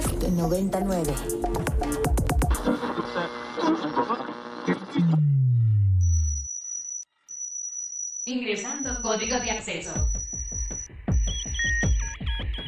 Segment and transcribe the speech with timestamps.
[0.00, 1.12] Fest 99.
[8.26, 9.92] Ingresando código de acceso.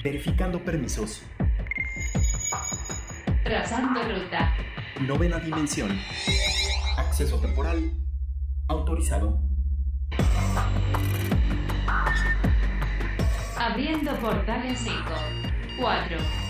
[0.03, 1.23] Verificando permisos.
[3.45, 4.53] Trazando ruta.
[5.03, 5.97] Novena dimensión.
[6.97, 7.93] Acceso temporal.
[8.67, 9.41] Autorizado.
[13.57, 14.97] Abriendo portales 5,
[15.79, 16.50] 4,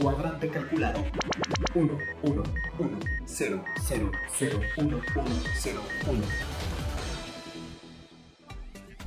[0.00, 1.04] Cuadrante calculado.
[1.74, 2.42] 1, 1,
[2.78, 5.02] 1, 0, 0, 0, 1, 1,
[5.54, 6.55] 0, 1.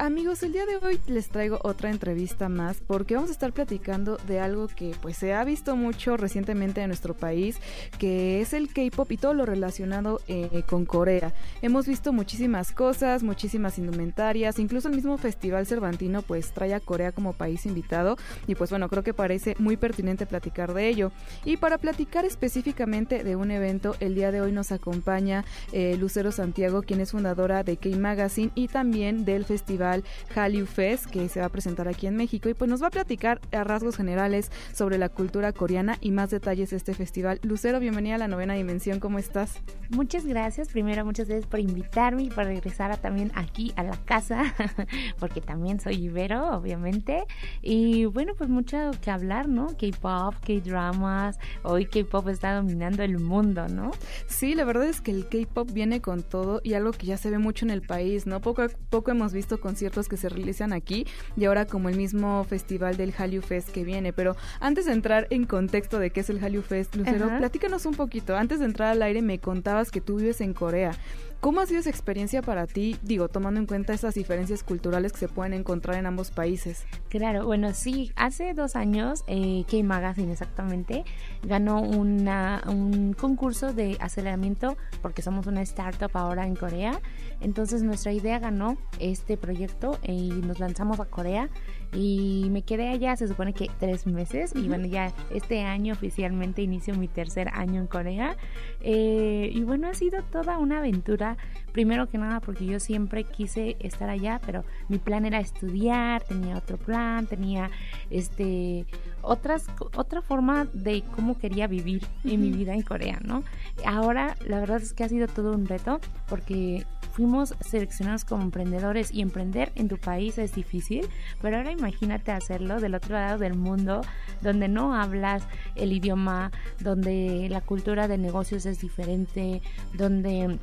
[0.02, 4.16] Amigos, el día de hoy les traigo otra entrevista más porque vamos a estar platicando
[4.28, 7.58] de algo que pues se ha visto mucho recientemente en nuestro país,
[7.97, 11.33] que es el K-pop y todo lo relacionado eh, con Corea.
[11.61, 17.11] Hemos visto muchísimas cosas, muchísimas indumentarias, incluso el mismo Festival Cervantino pues trae a Corea
[17.11, 18.16] como país invitado
[18.47, 21.11] y pues bueno, creo que parece muy pertinente platicar de ello.
[21.44, 26.31] Y para platicar específicamente de un evento, el día de hoy nos acompaña eh, Lucero
[26.31, 29.89] Santiago, quien es fundadora de K-Magazine y también del Festival
[30.36, 32.92] Hallyu Fest que se va a presentar aquí en México y pues nos va a
[32.92, 37.40] platicar a rasgos generales sobre la cultura coreana y más detalles de este festival.
[37.44, 39.60] Lucero, bienvenida a la novena dimensión, ¿cómo estás?
[39.90, 43.98] Muchas gracias, primero muchas gracias por invitarme y por regresar a, también aquí a la
[44.06, 44.54] casa,
[45.20, 47.26] porque también soy ibero, obviamente.
[47.62, 49.67] Y bueno, pues mucho que hablar, ¿no?
[49.67, 53.92] K-pop, K-dramas, hoy K-pop está dominando el mundo, ¿no?
[54.28, 57.30] Sí, la verdad es que el K-pop viene con todo y algo que ya se
[57.30, 58.39] ve mucho en el país, ¿no?
[58.42, 61.08] Poco a poco hemos visto con conciertos que se realizan aquí
[61.38, 64.12] y ahora como el mismo festival del Hallyu Fest que viene.
[64.12, 67.95] Pero antes de entrar en contexto de qué es el Hallyu Fest, Lucero, platícanos un
[67.95, 68.36] poquito.
[68.36, 70.92] Antes de entrar al aire me contabas que tú vives en Corea.
[71.40, 75.20] ¿Cómo ha sido esa experiencia para ti, digo, tomando en cuenta esas diferencias culturales que
[75.20, 76.84] se pueden encontrar en ambos países?
[77.08, 81.06] Claro, bueno, sí, hace dos años eh, K-Magazine exactamente
[81.44, 87.00] ganó una, un concurso de aceleramiento porque somos una startup ahora en Corea.
[87.40, 89.68] Entonces nuestra idea ganó este proyecto
[90.03, 91.49] y nos lanzamos a Corea
[91.93, 96.61] y me quedé allá, se supone que tres meses y bueno, ya este año oficialmente
[96.61, 98.37] inicio mi tercer año en Corea
[98.81, 101.37] eh, y bueno, ha sido toda una aventura,
[101.71, 106.57] primero que nada porque yo siempre quise estar allá, pero mi plan era estudiar, tenía
[106.57, 107.71] otro plan, tenía
[108.11, 108.86] este
[109.21, 109.65] otras
[109.95, 113.43] otra forma de cómo quería vivir en mi vida en Corea, ¿no?
[113.86, 116.86] Ahora la verdad es que ha sido todo un reto porque
[117.19, 121.05] fuimos seleccionados como emprendedores y emprender en tu país es difícil,
[121.41, 123.99] pero ahora imagínate hacerlo del otro lado del mundo,
[124.41, 125.43] donde no hablas
[125.75, 126.49] el idioma,
[126.80, 129.62] donde la cultura de negocios es diferente,
[129.94, 130.59] donde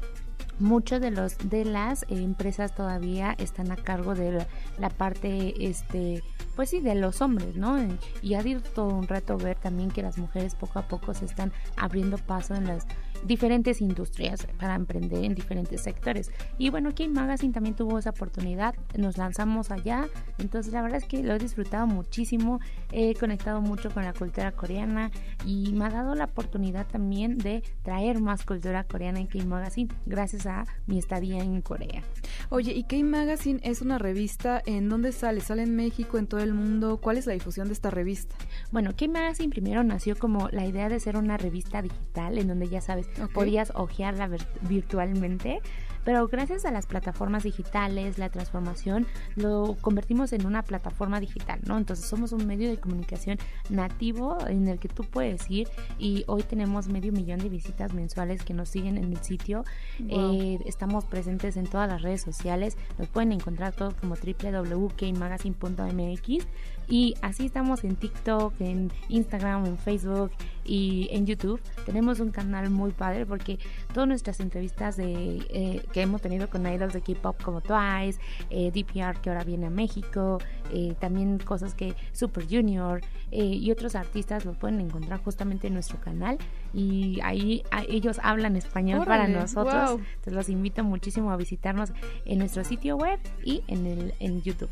[0.58, 4.46] muchos de los de las empresas todavía están a cargo de
[4.78, 6.22] la, parte este
[6.54, 7.76] pues sí de los hombres no
[8.22, 11.26] y ha sido todo un reto ver también que las mujeres poco a poco se
[11.26, 12.86] están abriendo paso en las
[13.24, 16.30] diferentes industrias para emprender en diferentes sectores.
[16.58, 20.06] Y bueno, en Magazine también tuvo esa oportunidad, nos lanzamos allá,
[20.38, 22.60] entonces la verdad es que lo he disfrutado muchísimo,
[22.92, 25.10] he conectado mucho con la cultura coreana
[25.44, 29.92] y me ha dado la oportunidad también de traer más cultura coreana en K Magazine.
[30.06, 30.45] Gracias
[30.86, 32.02] mi estadía en Corea.
[32.48, 35.40] Oye, ¿y K Magazine es una revista en dónde sale?
[35.40, 36.98] ¿Sale en México, en todo el mundo?
[37.00, 38.36] ¿Cuál es la difusión de esta revista?
[38.70, 42.68] Bueno, K Magazine primero nació como la idea de ser una revista digital en donde
[42.68, 44.28] ya sabes, podías ojearla
[44.62, 45.60] virtualmente
[46.06, 51.76] pero gracias a las plataformas digitales, la transformación, lo convertimos en una plataforma digital, ¿no?
[51.76, 53.38] Entonces somos un medio de comunicación
[53.70, 55.66] nativo en el que tú puedes ir
[55.98, 59.64] y hoy tenemos medio millón de visitas mensuales que nos siguen en el sitio.
[60.08, 66.46] Eh, estamos presentes en todas las redes sociales, nos pueden encontrar todos como www.kmagazine.mx
[66.88, 70.30] y así estamos en TikTok, en Instagram, en Facebook
[70.64, 71.60] y en YouTube.
[71.84, 73.58] Tenemos un canal muy padre porque
[73.92, 78.70] todas nuestras entrevistas de eh, que hemos tenido con idols de K-pop como Twice, eh,
[78.70, 80.38] DPR que ahora viene a México,
[80.72, 83.00] eh, también cosas que Super Junior
[83.30, 86.38] eh, y otros artistas los pueden encontrar justamente en nuestro canal
[86.72, 89.92] y ahí ellos hablan español para nosotros.
[89.92, 90.00] Wow.
[90.26, 91.92] los invito muchísimo a visitarnos
[92.24, 94.70] en nuestro sitio web y en el en YouTube.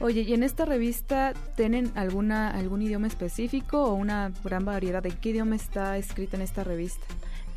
[0.00, 5.10] Oye, ¿y en esta revista tienen alguna algún idioma específico o una gran variedad de
[5.10, 7.06] qué idioma está escrita en esta revista?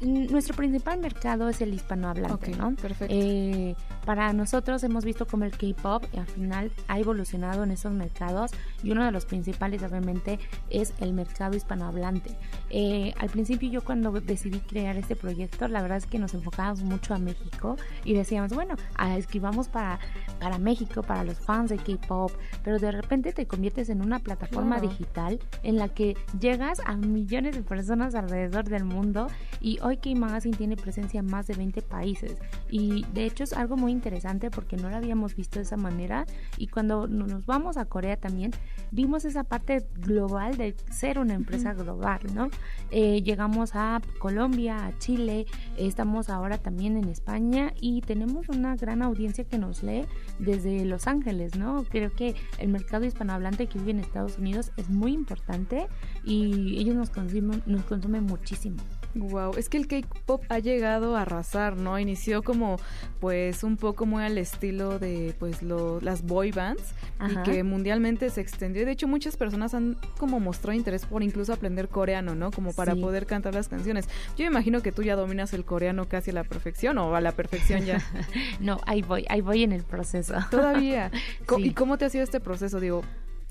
[0.02, 2.76] Nuestro principal mercado es el hispanohablante, Ok, ¿no?
[2.76, 3.14] perfecto.
[3.18, 3.76] Eh,
[4.06, 8.52] para nosotros hemos visto como el K-pop al final ha evolucionado en esos mercados
[8.84, 12.36] y uno de los principales obviamente es el mercado hispanohablante.
[12.70, 16.82] Eh, al principio yo cuando decidí crear este proyecto la verdad es que nos enfocábamos
[16.84, 17.76] mucho a México
[18.06, 18.76] y decíamos bueno
[19.18, 20.00] escribamos para,
[20.40, 22.32] para México, para los fans de K-pop,
[22.64, 24.90] pero de repente te conviertes en una plataforma Claro.
[24.90, 29.28] digital en la que llegas a millones de personas alrededor del mundo
[29.62, 32.38] y hoy K-Magazine tiene presencia en más de 20 países
[32.70, 36.26] y de hecho es algo muy interesante porque no lo habíamos visto de esa manera
[36.58, 38.52] y cuando no- nos vamos a Corea también
[38.92, 42.50] vimos esa parte global de ser una empresa global, ¿no?
[42.92, 45.46] Eh, llegamos a Colombia, a Chile,
[45.78, 50.06] estamos ahora también en España y tenemos una gran audiencia que nos lee
[50.40, 51.84] desde Los Ángeles, ¿no?
[51.90, 55.88] Creo que el mercado hispanohablante que vive en Estados Unidos es muy importante
[56.24, 58.78] y ellos nos consumen, nos consumen muchísimo.
[59.16, 61.98] Wow, es que el K-pop ha llegado a arrasar, ¿no?
[61.98, 62.78] Inició como
[63.20, 66.84] pues un poco muy al estilo de pues lo, las boy bands
[67.18, 67.42] Ajá.
[67.42, 68.86] y que mundialmente se extendió.
[68.86, 72.52] De hecho muchas personas han como mostrado interés por incluso aprender coreano, ¿no?
[72.52, 73.02] Como para Sí.
[73.02, 74.08] poder cantar las canciones.
[74.38, 77.22] Yo me imagino que tú ya dominas el coreano casi a la perfección o a
[77.22, 78.00] la perfección ya.
[78.60, 80.36] No, ahí voy, ahí voy en el proceso.
[80.52, 81.12] Todavía.
[81.56, 81.64] Sí.
[81.66, 82.80] ¿Y cómo te ha sido este proceso?
[82.80, 83.02] Digo,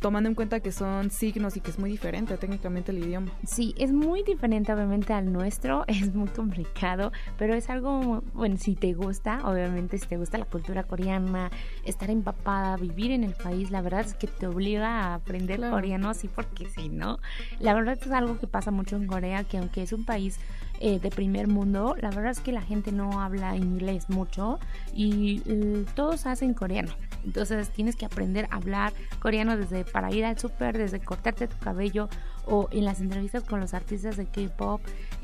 [0.00, 3.32] tomando en cuenta que son signos y que es muy diferente técnicamente el idioma.
[3.44, 8.74] Sí, es muy diferente obviamente al nuestro, es muy complicado, pero es algo, bueno, si
[8.76, 11.50] te gusta, obviamente si te gusta la cultura coreana,
[11.84, 15.74] estar empapada, vivir en el país, la verdad es que te obliga a aprender Claro.
[15.74, 17.18] coreano, sí, porque sí, ¿no?
[17.58, 20.38] La verdad es algo que pasa mucho en Corea, que aunque es un país
[20.80, 24.58] eh, de primer mundo, la verdad es que la gente no habla inglés mucho
[24.94, 26.92] y eh, todos hacen coreano.
[27.24, 31.58] Entonces tienes que aprender a hablar coreano desde para ir al súper, desde cortarte tu
[31.58, 32.08] cabello
[32.46, 34.80] o en las entrevistas con los artistas de K-pop.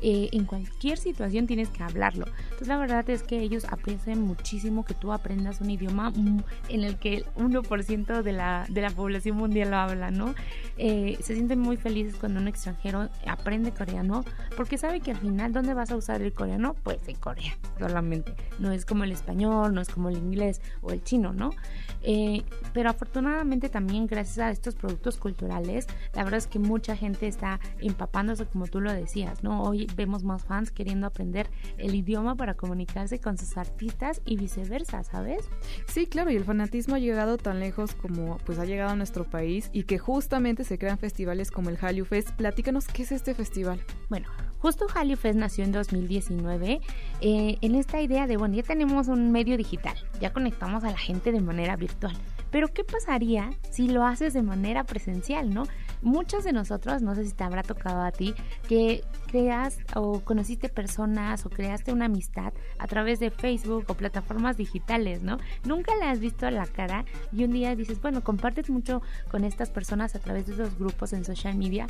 [0.07, 2.27] Eh, en cualquier situación tienes que hablarlo.
[2.43, 6.83] Entonces la verdad es que ellos aprecian muchísimo que tú aprendas un idioma mm, en
[6.83, 10.35] el que el 1% de la, de la población mundial lo habla, ¿no?
[10.77, 14.23] Eh, se sienten muy felices cuando un extranjero aprende coreano
[14.55, 16.75] porque sabe que al final, ¿dónde vas a usar el coreano?
[16.83, 18.35] Pues en Corea solamente.
[18.59, 21.49] No es como el español, no es como el inglés o el chino, ¿no?
[22.03, 22.43] Eh,
[22.73, 27.59] pero afortunadamente también gracias a estos productos culturales, la verdad es que mucha gente está
[27.79, 29.63] empapándose como tú lo decías, ¿no?
[29.95, 35.49] Vemos más fans queriendo aprender el idioma para comunicarse con sus artistas y viceversa, ¿sabes?
[35.87, 39.23] Sí, claro, y el fanatismo ha llegado tan lejos como pues ha llegado a nuestro
[39.23, 42.31] país y que justamente se crean festivales como el Hallyu Fest.
[42.31, 43.79] Platícanos qué es este festival.
[44.09, 44.27] Bueno,
[44.59, 46.81] justo Hallyu Fest nació en 2019
[47.21, 50.97] eh, en esta idea de, bueno, ya tenemos un medio digital, ya conectamos a la
[50.97, 52.15] gente de manera virtual.
[52.51, 55.63] Pero ¿qué pasaría si lo haces de manera presencial, no?
[56.01, 58.33] Muchos de nosotros, no sé si te habrá tocado a ti,
[58.67, 64.57] que creas o conociste personas o creaste una amistad a través de Facebook o plataformas
[64.57, 65.37] digitales, ¿no?
[65.63, 69.69] Nunca le has visto la cara y un día dices, bueno, compartes mucho con estas
[69.69, 71.87] personas a través de esos grupos en social media,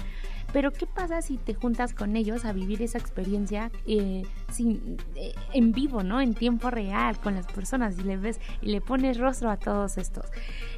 [0.53, 5.33] pero ¿qué pasa si te juntas con ellos a vivir esa experiencia eh, sin, eh,
[5.53, 6.21] en vivo, ¿no?
[6.21, 9.97] En tiempo real con las personas y le ves y le pones rostro a todos
[9.97, 10.25] estos.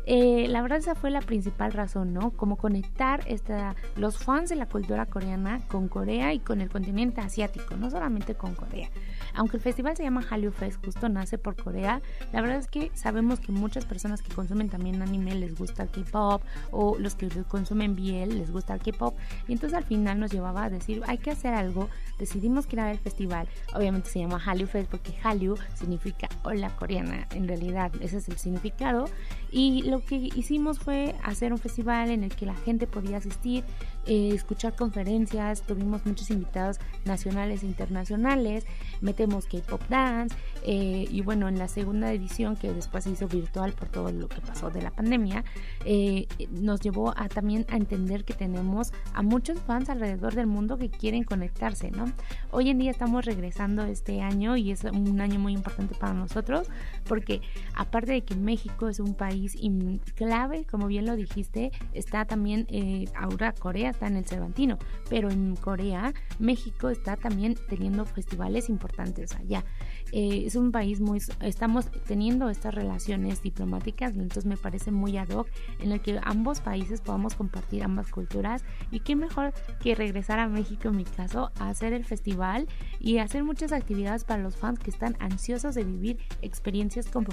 [0.06, 2.32] Eh, la verdad esa fue la principal razón, ¿no?
[2.32, 7.22] Como conectar esta, los fans de la cultura coreana con Corea y con el continente
[7.22, 8.90] asiático, no solamente con Corea.
[9.34, 12.02] Aunque el festival se llama Hallyu Fest, justo nace por Corea,
[12.34, 15.90] la verdad es que sabemos que muchas personas que consumen también anime les gusta el
[15.90, 19.16] K-pop o los que consumen BL les gusta el K-pop.
[19.48, 23.00] Y entonces al final nos llevaba a decir hay que hacer algo, decidimos crear el
[23.00, 28.30] festival, obviamente se llama Hallyu Fest porque Hallyu significa hola coreana, en realidad ese es
[28.30, 29.06] el significado
[29.52, 33.64] y lo que hicimos fue hacer un festival en el que la gente podía asistir,
[34.06, 38.66] eh, escuchar conferencias, tuvimos muchos invitados nacionales e internacionales,
[39.02, 43.74] metemos K-Pop Dance eh, y bueno, en la segunda edición que después se hizo virtual
[43.74, 45.44] por todo lo que pasó de la pandemia,
[45.86, 50.78] eh, nos llevó a también a entender que tenemos a muchos fans alrededor del mundo
[50.78, 52.06] que quieren conectarse, ¿no?
[52.52, 56.68] Hoy en día estamos regresando este año y es un año muy importante para nosotros
[57.08, 57.42] porque
[57.76, 62.66] aparte de que México es un país in- clave, como bien lo dijiste, está también,
[62.70, 64.78] eh, ahora Corea está en el Cervantino,
[65.10, 69.64] pero en Corea, México está también teniendo festivales importantes allá.
[70.12, 75.30] Eh, es un país muy, estamos teniendo estas relaciones diplomáticas, entonces me parece muy ad
[75.30, 75.48] hoc
[75.80, 80.48] en el que ambos países podamos compartir ambas culturas y qué mejor que regresar a
[80.48, 82.68] México en mi caso a hacer el festival
[83.00, 87.28] y hacer muchas actividades para los fans que están ansiosos de vivir experiencias como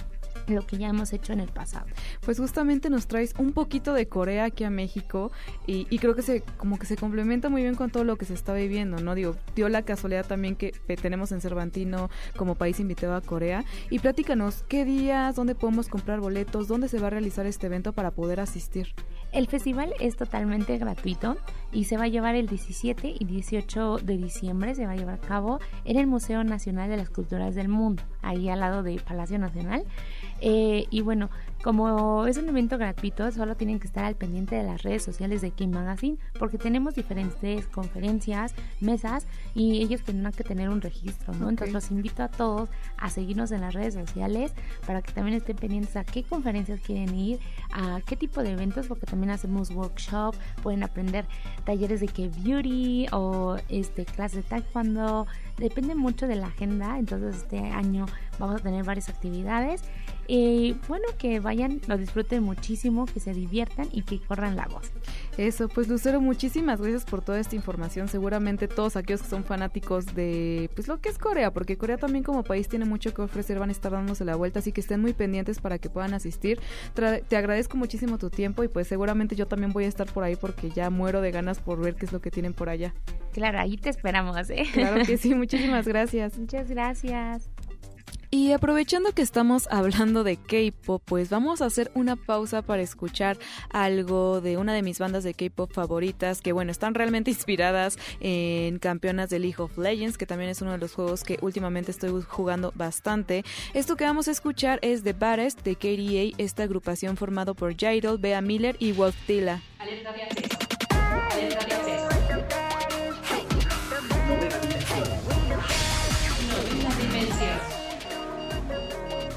[0.48, 1.86] lo que ya hemos hecho en el pasado.
[2.24, 5.30] Pues justamente nos traes un poquito de Corea aquí a México
[5.66, 8.24] y, y, creo que se como que se complementa muy bien con todo lo que
[8.24, 9.14] se está viviendo, ¿no?
[9.14, 13.98] Digo, dio la casualidad también que tenemos en Cervantino como país invitado a Corea y
[13.98, 18.10] platícanos qué días, dónde podemos comprar boletos, dónde se va a realizar este evento para
[18.10, 18.94] poder asistir.
[19.32, 21.36] El festival es totalmente gratuito
[21.72, 25.16] y se va a llevar el 17 y 18 de diciembre, se va a llevar
[25.16, 29.00] a cabo en el Museo Nacional de las Culturas del Mundo, ahí al lado del
[29.00, 29.84] Palacio Nacional.
[30.40, 31.30] Eh, y bueno,
[31.64, 35.40] como es un evento gratuito, solo tienen que estar al pendiente de las redes sociales
[35.40, 41.32] de Kim Magazine porque tenemos diferentes conferencias, mesas y ellos tendrán que tener un registro,
[41.32, 41.48] ¿no?
[41.48, 44.52] Entonces los invito a todos a seguirnos en las redes sociales
[44.86, 47.40] para que también estén pendientes a qué conferencias quieren ir,
[47.72, 51.24] a qué tipo de eventos, porque también hacemos workshop, pueden aprender
[51.64, 55.26] talleres de que beauty o este clases de taekwondo,
[55.56, 58.04] depende mucho de la agenda, entonces este año
[58.38, 59.82] vamos a tener varias actividades
[60.26, 64.90] y bueno, que vayan, lo disfruten muchísimo, que se diviertan y que corran la voz.
[65.36, 68.08] Eso, pues Lucero, muchísimas gracias por toda esta información.
[68.08, 72.24] Seguramente todos aquellos que son fanáticos de pues lo que es Corea, porque Corea también
[72.24, 75.00] como país tiene mucho que ofrecer, van a estar dándose la vuelta, así que estén
[75.00, 76.60] muy pendientes para que puedan asistir.
[76.94, 80.36] te agradezco muchísimo tu tiempo y pues seguramente yo también voy a estar por ahí
[80.36, 82.94] porque ya muero de ganas por ver qué es lo que tienen por allá.
[83.32, 84.64] Claro, ahí te esperamos, ¿eh?
[84.72, 86.38] Claro que sí, muchísimas gracias.
[86.38, 87.50] Muchas gracias.
[88.34, 93.38] Y aprovechando que estamos hablando de K-pop, pues vamos a hacer una pausa para escuchar
[93.70, 98.80] algo de una de mis bandas de K-pop favoritas, que bueno, están realmente inspiradas en
[98.80, 102.10] campeonas de League of Legends, que también es uno de los juegos que últimamente estoy
[102.28, 103.44] jugando bastante.
[103.72, 108.18] Esto que vamos a escuchar es The Baddest de KDA, esta agrupación formado por Jaidol,
[108.18, 109.62] Bea Miller y Wolf Tila.